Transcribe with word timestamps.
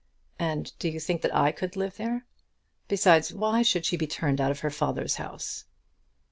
"And 0.39 0.73
do 0.79 0.89
you 0.89 0.99
think 0.99 1.21
that 1.21 1.35
I 1.35 1.51
could 1.51 1.75
live 1.75 1.97
there? 1.97 2.25
Besides, 2.87 3.31
why 3.35 3.61
should 3.61 3.85
she 3.85 3.97
be 3.97 4.07
turned 4.07 4.41
out 4.41 4.49
of 4.49 4.61
her 4.61 4.71
father's 4.71 5.17
house?" 5.17 5.65